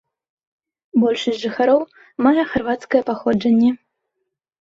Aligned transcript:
Большасць 1.01 1.41
жыхароў 1.43 1.81
мае 2.29 2.45
харвацкае 2.53 3.01
паходжанне. 3.11 3.71